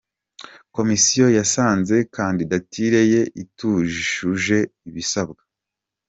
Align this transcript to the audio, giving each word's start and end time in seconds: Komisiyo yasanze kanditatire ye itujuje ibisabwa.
Komisiyo 0.75 1.25
yasanze 1.37 1.95
kanditatire 2.15 3.01
ye 3.13 3.21
itujuje 3.43 4.57
ibisabwa. 4.89 5.41